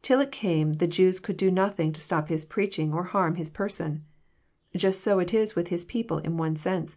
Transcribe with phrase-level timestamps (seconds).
[0.00, 3.50] Till it came the Jews could do nothing to stop His preaching or harm His
[3.50, 4.04] person.
[4.76, 6.96] Just so it is with His people in one sense.